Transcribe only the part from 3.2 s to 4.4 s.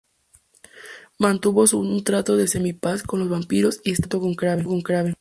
vampiros, y estaba en